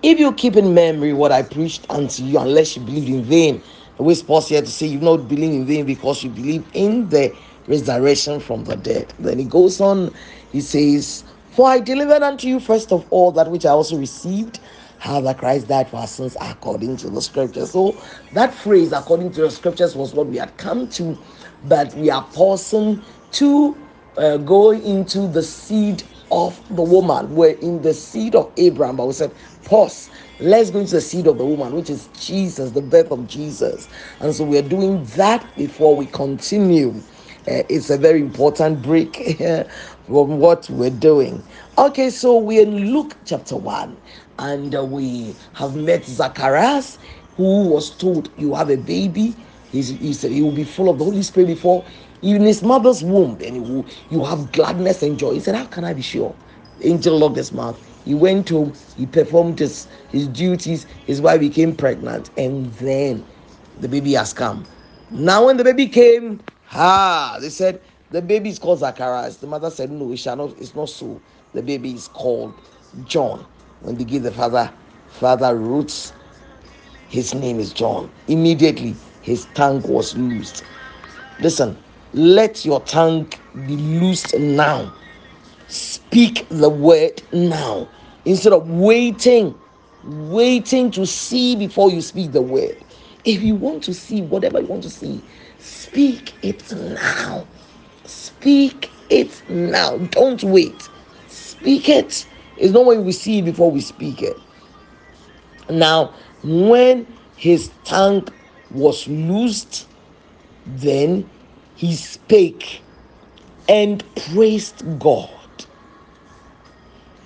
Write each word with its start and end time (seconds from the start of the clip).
If 0.02 0.18
you 0.18 0.32
keep 0.32 0.56
in 0.56 0.74
memory 0.74 1.12
what 1.12 1.32
I 1.32 1.42
preached 1.42 1.86
unto 1.90 2.22
you, 2.24 2.38
unless 2.38 2.76
you 2.76 2.82
believe 2.82 3.08
in 3.08 3.24
vain, 3.24 3.62
the 3.98 4.02
way 4.04 4.14
here 4.48 4.62
to 4.62 4.66
say 4.68 4.86
you've 4.86 5.02
not 5.02 5.28
believed 5.28 5.54
in 5.54 5.66
vain 5.66 5.86
because 5.86 6.24
you 6.24 6.30
believe 6.30 6.66
in 6.74 7.08
the 7.10 7.36
resurrection 7.66 8.40
from 8.40 8.64
the 8.64 8.76
dead. 8.76 9.14
Then 9.18 9.38
he 9.38 9.44
goes 9.44 9.80
on, 9.80 10.14
he 10.52 10.60
says, 10.62 11.24
For 11.56 11.66
I 11.66 11.80
delivered 11.80 12.22
unto 12.22 12.48
you 12.48 12.60
first 12.60 12.92
of 12.92 13.06
all 13.10 13.32
that 13.32 13.50
which 13.50 13.64
I 13.66 13.70
also 13.70 13.96
received, 13.96 14.60
how 14.98 15.22
that 15.22 15.38
Christ 15.38 15.68
died 15.68 15.88
for 15.88 15.96
our 15.96 16.06
sins 16.06 16.36
according 16.38 16.98
to 16.98 17.10
the 17.10 17.22
scriptures. 17.22 17.72
So 17.72 17.98
that 18.34 18.54
phrase, 18.54 18.92
according 18.92 19.32
to 19.32 19.42
the 19.42 19.50
scriptures, 19.50 19.96
was 19.96 20.14
what 20.14 20.26
we 20.28 20.36
had 20.36 20.54
come 20.58 20.86
to, 20.90 21.18
but 21.64 21.94
we 21.94 22.10
are 22.10 22.28
pausing 22.34 23.02
to 23.32 23.74
uh, 24.18 24.36
go 24.38 24.72
into 24.72 25.28
the 25.28 25.42
seed 25.42 26.04
of 26.30 26.62
the 26.76 26.82
woman. 26.82 27.34
We're 27.34 27.56
in 27.60 27.80
the 27.80 27.94
seed 27.94 28.34
of 28.34 28.52
Abraham, 28.58 28.96
but 28.96 29.06
we 29.06 29.14
said, 29.14 29.34
pause. 29.64 30.10
Let's 30.38 30.70
go 30.70 30.80
into 30.80 30.96
the 30.96 31.00
seed 31.00 31.26
of 31.26 31.38
the 31.38 31.46
woman, 31.46 31.74
which 31.74 31.88
is 31.90 32.08
Jesus, 32.20 32.72
the 32.72 32.82
birth 32.82 33.12
of 33.12 33.26
Jesus. 33.26 33.88
And 34.20 34.34
so 34.34 34.44
we're 34.44 34.62
doing 34.62 35.04
that 35.16 35.56
before 35.56 35.96
we 35.96 36.06
continue. 36.06 37.02
Uh, 37.48 37.62
it's 37.68 37.90
a 37.90 37.98
very 37.98 38.20
important 38.20 38.82
break 38.82 39.38
from 40.06 40.38
what 40.38 40.68
we're 40.68 40.90
doing. 40.90 41.40
Okay, 41.78 42.10
so 42.10 42.38
we're 42.38 42.62
in 42.62 42.92
Luke 42.92 43.16
chapter 43.24 43.56
1, 43.56 43.96
and 44.40 44.74
uh, 44.74 44.84
we 44.84 45.36
have 45.52 45.76
met 45.76 46.04
Zacharias, 46.04 46.98
who 47.36 47.68
was 47.68 47.90
told, 47.90 48.30
You 48.36 48.54
have 48.54 48.70
a 48.70 48.76
baby. 48.76 49.36
He 49.70 50.12
said 50.12 50.32
he 50.32 50.42
will 50.42 50.50
be 50.52 50.64
full 50.64 50.88
of 50.88 50.98
the 50.98 51.04
Holy 51.04 51.22
Spirit 51.22 51.46
before 51.48 51.84
in 52.22 52.42
his 52.42 52.62
mother's 52.64 53.04
womb, 53.04 53.38
and 53.40 53.62
will, 53.62 53.86
you 54.10 54.24
have 54.24 54.50
gladness 54.50 55.02
and 55.04 55.16
joy. 55.16 55.34
He 55.34 55.40
said, 55.40 55.54
How 55.54 55.66
can 55.66 55.84
I 55.84 55.92
be 55.94 56.02
sure? 56.02 56.34
Angel 56.82 57.16
locked 57.16 57.36
his 57.36 57.52
mouth. 57.52 57.80
He 58.04 58.14
went 58.14 58.48
home, 58.48 58.72
he 58.96 59.06
performed 59.06 59.60
his, 59.60 59.86
his 60.10 60.26
duties, 60.28 60.86
his 61.06 61.20
wife 61.20 61.40
became 61.40 61.76
pregnant, 61.76 62.30
and 62.36 62.72
then 62.74 63.24
the 63.80 63.88
baby 63.88 64.14
has 64.14 64.32
come. 64.32 64.66
Now, 65.10 65.46
when 65.46 65.56
the 65.56 65.64
baby 65.64 65.88
came, 65.88 66.40
ah, 66.72 67.38
they 67.40 67.50
said, 67.50 67.80
the 68.10 68.22
baby 68.22 68.50
is 68.50 68.58
called 68.58 68.80
Zacharias. 68.80 69.38
The 69.38 69.46
mother 69.46 69.70
said, 69.70 69.90
No, 69.90 70.12
it 70.12 70.18
shall 70.18 70.36
not, 70.36 70.58
it's 70.58 70.74
not 70.74 70.88
so. 70.88 71.20
The 71.54 71.62
baby 71.62 71.92
is 71.94 72.08
called 72.08 72.54
John. 73.04 73.46
When 73.80 73.96
they 73.96 74.04
give 74.04 74.22
the 74.22 74.32
father, 74.32 74.72
father 75.08 75.56
roots, 75.56 76.12
his 77.08 77.34
name 77.34 77.60
is 77.60 77.72
John. 77.72 78.10
Immediately, 78.28 78.96
his 79.22 79.46
tongue 79.54 79.82
was 79.82 80.16
loosed. 80.16 80.64
Listen, 81.40 81.76
let 82.12 82.64
your 82.64 82.80
tongue 82.82 83.32
be 83.66 83.76
loosed 83.76 84.38
now. 84.38 84.92
Speak 85.68 86.46
the 86.50 86.70
word 86.70 87.22
now. 87.32 87.88
Instead 88.24 88.52
of 88.54 88.70
waiting, 88.70 89.58
waiting 90.04 90.90
to 90.92 91.06
see 91.06 91.56
before 91.56 91.90
you 91.90 92.02
speak 92.02 92.32
the 92.32 92.42
word. 92.42 92.76
If 93.24 93.42
you 93.42 93.56
want 93.56 93.84
to 93.84 93.94
see 93.94 94.22
whatever 94.22 94.60
you 94.60 94.66
want 94.66 94.84
to 94.84 94.90
see, 94.90 95.22
speak 95.66 96.32
it 96.42 96.72
now. 96.72 97.46
Speak 98.04 98.90
it 99.10 99.42
now. 99.48 99.98
Don't 99.98 100.42
wait. 100.44 100.88
Speak 101.28 101.88
it. 101.88 102.26
It's 102.56 102.72
not 102.72 102.86
when 102.86 103.04
we 103.04 103.12
see 103.12 103.40
it 103.40 103.44
before 103.44 103.70
we 103.70 103.80
speak 103.80 104.22
it. 104.22 104.38
Now, 105.68 106.14
when 106.42 107.06
his 107.36 107.70
tongue 107.84 108.28
was 108.70 109.08
loosed, 109.08 109.88
then 110.66 111.28
he 111.74 111.94
spake 111.94 112.82
and 113.68 114.04
praised 114.14 114.84
God. 114.98 115.30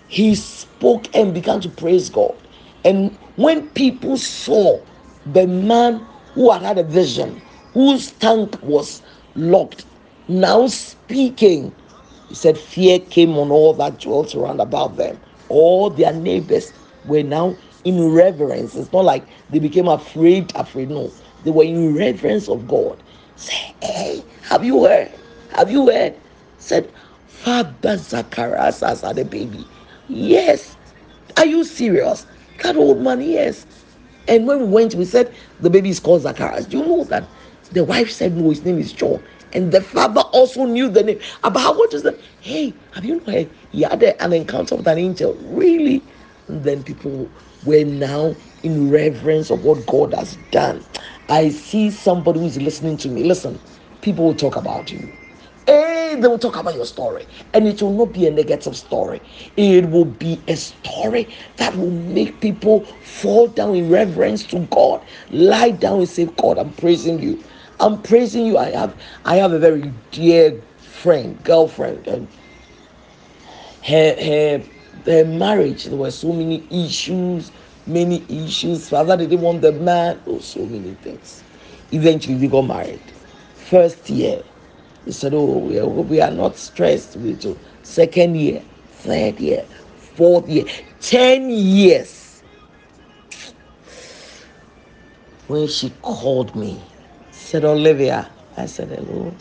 He 0.08 0.34
spoke 0.34 1.14
and 1.14 1.32
began 1.34 1.60
to 1.60 1.68
praise 1.68 2.08
God. 2.10 2.36
And 2.84 3.16
when 3.36 3.68
people 3.70 4.16
saw 4.16 4.80
the 5.26 5.46
man 5.46 6.04
who 6.34 6.50
had 6.50 6.62
had 6.62 6.78
a 6.78 6.82
vision, 6.82 7.40
whose 7.74 8.12
tongue 8.12 8.52
was 8.62 9.02
locked, 9.34 9.84
now 10.28 10.66
speaking. 10.68 11.74
He 12.28 12.34
said, 12.34 12.58
Fear 12.58 13.00
came 13.00 13.36
on 13.38 13.50
all 13.50 13.72
that 13.74 13.98
dwelt 14.00 14.34
around 14.34 14.60
about 14.60 14.96
them. 14.96 15.18
All 15.48 15.90
their 15.90 16.12
neighbors 16.12 16.72
were 17.04 17.22
now 17.22 17.56
in 17.84 18.12
reverence. 18.12 18.76
It's 18.76 18.92
not 18.92 19.04
like 19.04 19.24
they 19.50 19.58
became 19.58 19.88
afraid, 19.88 20.52
afraid. 20.54 20.90
No, 20.90 21.12
they 21.44 21.50
were 21.50 21.64
in 21.64 21.94
reverence 21.96 22.48
of 22.48 22.68
God. 22.68 23.02
Say, 23.36 23.74
Hey, 23.82 24.24
have 24.42 24.64
you 24.64 24.84
heard? 24.84 25.10
Have 25.50 25.70
you 25.70 25.90
heard? 25.90 26.14
Said, 26.58 26.92
Father 27.26 27.96
Zacharias 27.96 28.80
had 28.80 29.18
a 29.18 29.24
baby. 29.24 29.66
Yes. 30.08 30.76
Are 31.36 31.46
you 31.46 31.64
serious? 31.64 32.26
That 32.62 32.76
old 32.76 33.00
man, 33.00 33.20
yes. 33.22 33.66
And 34.28 34.46
when 34.46 34.60
we 34.60 34.66
went, 34.66 34.94
we 34.94 35.04
said 35.04 35.34
the 35.60 35.70
baby 35.70 35.90
is 35.90 36.00
called 36.00 36.22
Zacharias. 36.22 36.66
Do 36.66 36.78
you 36.78 36.86
know 36.86 37.04
that? 37.04 37.24
The 37.72 37.84
wife 37.84 38.10
said, 38.10 38.36
No, 38.36 38.50
his 38.50 38.64
name 38.64 38.78
is 38.78 38.92
John. 38.92 39.22
And 39.52 39.72
the 39.72 39.82
father 39.82 40.22
also 40.32 40.64
knew 40.66 40.88
the 40.88 41.02
name. 41.04 41.20
About 41.44 41.76
what 41.76 41.94
is 41.94 42.02
that? 42.04 42.20
Hey, 42.40 42.78
have 42.92 43.04
you 43.04 43.20
heard? 43.26 43.50
He 43.70 43.82
had 43.82 44.02
an 44.02 44.32
encounter 44.32 44.76
with 44.76 44.88
an 44.88 44.98
angel. 44.98 45.36
Really? 45.36 46.08
And 46.48 46.64
then 46.64 46.84
people 46.84 47.32
were 47.62 47.84
now 47.84 48.36
in 48.62 48.90
reverence 48.90 49.50
of 49.50 49.64
what 49.64 49.86
God 49.86 50.14
has 50.14 50.36
done. 50.50 50.86
I 51.28 51.50
see 51.50 51.90
somebody 51.90 52.40
who 52.40 52.46
is 52.46 52.58
listening 52.58 52.96
to 52.98 53.08
me. 53.08 53.24
Listen, 53.24 53.60
people 54.02 54.24
will 54.26 54.34
talk 54.36 54.56
about 54.56 54.92
you. 54.92 55.12
Hey, 55.66 56.16
they 56.18 56.28
will 56.28 56.38
talk 56.40 56.56
about 56.56 56.74
your 56.74 56.86
story. 56.86 57.26
And 57.54 57.68
it 57.68 57.82
will 57.82 57.94
not 57.94 58.14
be 58.14 58.26
a 58.26 58.32
negative 58.32 58.76
story. 58.76 59.22
It 59.56 59.90
will 59.90 60.06
be 60.06 60.42
a 60.48 60.56
story 60.56 61.34
that 61.58 61.76
will 61.76 61.90
make 61.92 62.40
people 62.40 62.86
fall 63.02 63.48
down 63.48 63.76
in 63.76 63.90
reverence 63.90 64.46
to 64.48 64.60
God. 64.72 65.04
Lie 65.30 65.72
down 65.72 66.00
and 66.00 66.08
say, 66.08 66.26
God, 66.26 66.58
I'm 66.58 66.72
praising 66.74 67.20
you. 67.20 67.44
I'm 67.80 68.02
praising 68.02 68.46
you. 68.46 68.58
I 68.58 68.70
have 68.72 68.94
I 69.24 69.36
have 69.36 69.52
a 69.52 69.58
very 69.58 69.92
dear 70.12 70.60
friend, 70.78 71.42
girlfriend, 71.44 72.06
and 72.08 72.28
her 73.84 74.14
her 74.20 74.62
her 75.06 75.24
marriage. 75.24 75.84
There 75.86 75.96
were 75.98 76.10
so 76.10 76.32
many 76.32 76.66
issues, 76.70 77.52
many 77.86 78.24
issues. 78.28 78.88
Father 78.90 79.16
didn't 79.16 79.40
want 79.40 79.62
the 79.62 79.72
man. 79.72 80.20
Oh, 80.26 80.40
so 80.40 80.66
many 80.66 80.94
things. 81.02 81.42
Eventually, 81.92 82.36
they 82.36 82.48
got 82.48 82.62
married. 82.62 83.00
First 83.54 84.10
year, 84.10 84.42
he 85.06 85.12
said, 85.12 85.34
"Oh, 85.34 85.58
we 85.58 85.78
are, 85.80 85.86
we 85.88 86.20
are 86.20 86.30
not 86.32 86.56
stressed 86.56 87.16
with 87.16 87.44
you." 87.44 87.58
Second 87.82 88.36
year, 88.36 88.62
third 88.92 89.40
year, 89.40 89.64
fourth 90.16 90.48
year, 90.48 90.64
ten 91.00 91.50
years. 91.50 92.42
When 95.48 95.68
she 95.68 95.90
called 96.02 96.56
me, 96.56 96.80
said, 97.50 97.64
Olivia. 97.64 98.36
I 98.56 98.66
said, 98.66 98.90
hello. 98.90 99.38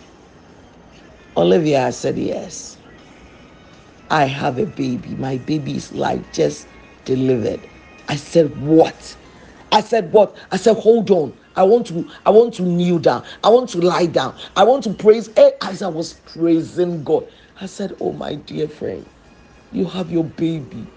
Olivia, 1.37 1.87
I 1.87 1.91
said, 1.91 2.17
yes. 2.17 2.77
I 4.09 4.25
have 4.25 4.59
a 4.59 4.65
baby. 4.67 5.15
My 5.15 5.37
baby 5.37 5.77
is 5.77 5.91
like 5.93 6.31
just 6.31 6.69
delivered. 7.05 7.69
I 8.07 8.15
said, 8.17 8.55
what? 8.57 9.17
I 9.71 9.81
said, 9.81 10.13
what? 10.13 10.37
I 10.51 10.57
said, 10.57 10.77
hold 10.77 11.11
on. 11.11 11.37
I 11.55 11.63
want 11.63 11.87
to, 11.87 12.09
I 12.25 12.31
want 12.31 12.55
to 12.55 12.63
kneel 12.63 12.99
down. 12.99 13.25
I 13.43 13.49
want 13.49 13.69
to 13.71 13.79
lie 13.81 14.07
down. 14.07 14.37
I 14.55 14.63
want 14.63 14.83
to 14.85 14.93
praise. 14.93 15.29
As 15.63 15.81
I 15.83 15.89
was 15.89 16.13
praising 16.13 17.03
God, 17.03 17.29
I 17.61 17.67
said, 17.67 17.93
oh 18.01 18.13
my 18.13 18.35
dear 18.35 18.69
friend, 18.69 19.09
you 19.71 19.85
have 19.85 20.11
your 20.11 20.25
baby. 20.25 20.93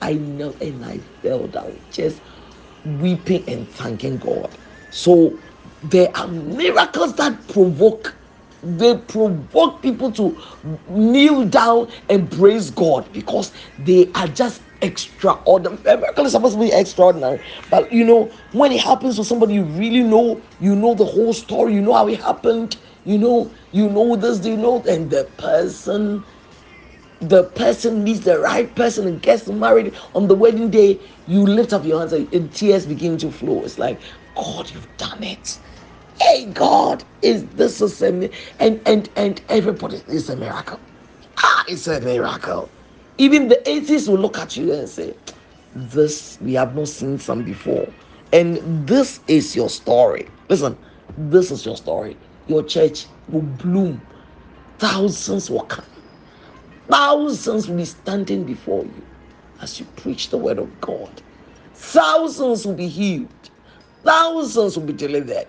I 0.00 0.14
know, 0.14 0.56
and 0.60 0.84
I 0.84 1.00
fell 1.22 1.48
down, 1.48 1.82
just 1.90 2.22
weeping 2.84 3.48
and 3.48 3.70
thanking 3.72 4.18
God. 4.18 4.58
So 4.90 5.40
there 5.82 6.10
are 6.16 6.28
miracles 6.28 7.16
that 7.16 7.48
provoke 7.48 8.16
they 8.62 8.96
provoke 8.96 9.82
people 9.82 10.12
to 10.12 10.40
kneel 10.88 11.44
down 11.46 11.90
and 12.08 12.30
praise 12.30 12.70
God 12.70 13.12
because 13.12 13.52
they 13.78 14.10
are 14.14 14.28
just 14.28 14.62
extraordinary. 14.82 15.82
A 15.86 15.98
miracle 15.98 16.26
is 16.26 16.32
supposed 16.32 16.54
to 16.56 16.60
be 16.60 16.72
extraordinary, 16.72 17.40
but 17.70 17.92
you 17.92 18.04
know 18.04 18.32
when 18.52 18.72
it 18.72 18.80
happens 18.82 19.16
to 19.16 19.24
somebody 19.24 19.54
you 19.54 19.64
really 19.64 20.02
know, 20.02 20.44
you 20.60 20.76
know 20.76 20.94
the 20.94 21.04
whole 21.06 21.32
story, 21.34 21.74
you 21.74 21.82
know 21.82 21.94
how 21.94 22.08
it 22.08 22.20
happened, 22.22 22.76
you 23.04 23.18
know, 23.18 23.54
you 23.72 23.88
know 23.88 24.16
this, 24.16 24.46
you 24.46 24.56
know, 24.56 24.84
and 24.88 25.10
the 25.10 25.24
person, 25.38 26.24
the 27.20 27.44
person 27.44 28.04
meets 28.04 28.20
the 28.20 28.38
right 28.40 28.74
person 28.76 29.06
and 29.08 29.22
gets 29.22 29.48
married 29.48 29.96
on 30.14 30.28
the 30.28 30.34
wedding 30.36 30.70
day. 30.70 31.00
You 31.26 31.42
lift 31.46 31.72
up 31.72 31.84
your 31.84 32.00
hands 32.00 32.12
and 32.14 32.52
tears 32.54 32.86
begin 32.86 33.18
to 33.18 33.30
flow. 33.32 33.64
It's 33.64 33.78
like, 33.78 34.00
God, 34.36 34.70
you've 34.72 34.96
done 34.98 35.22
it. 35.24 35.58
Hey, 36.20 36.46
God, 36.52 37.04
is 37.22 37.48
this 37.50 37.80
a 37.80 37.88
same? 37.88 38.30
And 38.60 38.82
and 38.86 39.10
and 39.16 39.42
everybody 39.48 40.02
is 40.08 40.30
a 40.30 40.36
miracle. 40.36 40.80
Ah, 41.38 41.64
it's 41.68 41.86
a 41.88 42.00
miracle. 42.00 42.74
Even 43.18 43.48
the 43.48 43.68
atheists 43.70 44.08
will 44.08 44.18
look 44.18 44.38
at 44.38 44.56
you 44.56 44.72
and 44.72 44.88
say, 44.88 45.16
This, 45.72 46.38
we 46.40 46.54
have 46.54 46.74
not 46.74 46.88
seen 46.88 47.18
some 47.18 47.44
before. 47.44 47.94
And 48.32 48.86
this 48.88 49.20
is 49.28 49.56
your 49.56 49.70
story. 49.70 50.30
Listen, 50.50 50.78
this 51.16 51.50
is 51.52 51.64
your 51.66 51.76
story. 51.76 52.18
Your 52.46 52.64
church 52.64 53.08
will 53.28 53.42
bloom. 53.42 54.06
Thousands 54.78 55.50
will 55.50 55.64
come. 55.66 55.86
Thousands 56.90 57.68
will 57.68 57.76
be 57.78 57.84
standing 57.86 58.44
before 58.46 58.86
you 58.86 59.06
as 59.60 59.80
you 59.80 59.86
preach 59.86 60.30
the 60.30 60.38
word 60.38 60.58
of 60.58 60.80
God. 60.80 61.22
Thousands 61.74 62.66
will 62.66 62.74
be 62.74 62.88
healed. 62.88 63.50
Thousands 64.04 64.76
will 64.78 64.86
be 64.86 64.94
delivered. 64.94 65.46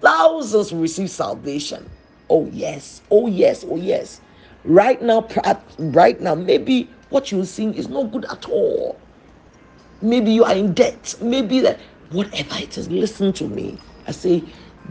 Thousands 0.00 0.72
will 0.72 0.80
receive 0.80 1.10
salvation. 1.10 1.88
Oh, 2.28 2.46
yes. 2.52 3.02
Oh, 3.10 3.26
yes. 3.26 3.64
Oh, 3.68 3.76
yes. 3.76 4.20
Right 4.64 5.00
now, 5.02 5.28
right 5.78 6.20
now, 6.20 6.34
maybe 6.34 6.88
what 7.10 7.32
you're 7.32 7.44
seeing 7.44 7.74
is 7.74 7.88
not 7.88 8.12
good 8.12 8.24
at 8.26 8.48
all. 8.48 8.98
Maybe 10.02 10.32
you 10.32 10.44
are 10.44 10.54
in 10.54 10.72
debt. 10.74 11.14
Maybe 11.20 11.60
that 11.60 11.80
whatever 12.10 12.56
it 12.56 12.78
is, 12.78 12.88
listen 12.90 13.32
to 13.34 13.48
me. 13.48 13.78
I 14.06 14.12
say, 14.12 14.42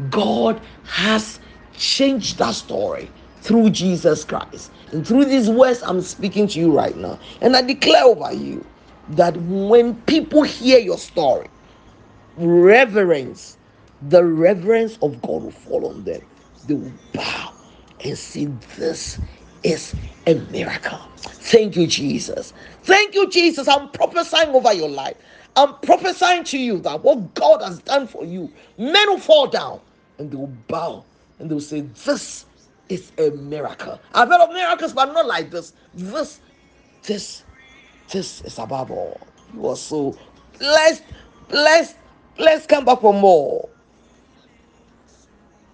God 0.09 0.61
has 0.85 1.39
changed 1.73 2.37
that 2.39 2.55
story 2.55 3.09
through 3.41 3.71
Jesus 3.71 4.23
Christ. 4.23 4.71
And 4.91 5.05
through 5.07 5.25
these 5.25 5.49
words, 5.49 5.81
I'm 5.83 6.01
speaking 6.01 6.47
to 6.49 6.59
you 6.59 6.71
right 6.75 6.95
now. 6.95 7.19
And 7.41 7.55
I 7.55 7.61
declare 7.61 8.03
over 8.05 8.33
you 8.33 8.65
that 9.09 9.35
when 9.37 9.95
people 10.03 10.43
hear 10.43 10.79
your 10.79 10.97
story, 10.97 11.47
reverence, 12.37 13.57
the 14.01 14.23
reverence 14.23 14.97
of 15.01 15.21
God 15.21 15.43
will 15.43 15.51
fall 15.51 15.87
on 15.87 16.03
them. 16.03 16.21
They 16.67 16.75
will 16.75 16.93
bow 17.13 17.53
and 18.03 18.17
see 18.17 18.45
this 18.77 19.19
is 19.63 19.95
a 20.27 20.35
miracle. 20.51 20.99
Thank 21.17 21.75
you, 21.75 21.87
Jesus. 21.87 22.53
Thank 22.83 23.15
you, 23.15 23.29
Jesus. 23.29 23.67
I'm 23.67 23.89
prophesying 23.91 24.49
over 24.49 24.73
your 24.73 24.89
life. 24.89 25.17
I'm 25.55 25.75
prophesying 25.79 26.43
to 26.45 26.57
you 26.57 26.79
that 26.79 27.03
what 27.03 27.33
God 27.33 27.61
has 27.61 27.79
done 27.79 28.07
for 28.07 28.25
you, 28.25 28.51
men 28.77 29.09
will 29.09 29.19
fall 29.19 29.47
down 29.47 29.81
and 30.17 30.31
they 30.31 30.37
will 30.37 30.53
bow 30.67 31.05
and 31.39 31.49
they 31.49 31.53
will 31.55 31.61
say, 31.61 31.81
This 31.81 32.45
is 32.89 33.11
a 33.17 33.31
miracle. 33.31 33.99
I've 34.13 34.29
heard 34.29 34.41
of 34.41 34.53
miracles, 34.53 34.93
but 34.93 35.13
not 35.13 35.25
like 35.27 35.51
this. 35.51 35.73
This, 35.93 36.39
this, 37.03 37.43
this 38.11 38.41
is 38.43 38.59
above 38.59 38.91
all. 38.91 39.19
You 39.53 39.67
are 39.67 39.75
so 39.75 40.17
blessed, 40.59 41.03
blessed, 41.49 41.97
blessed. 42.37 42.69
Come 42.69 42.85
back 42.85 43.01
for 43.01 43.13
more. 43.13 43.69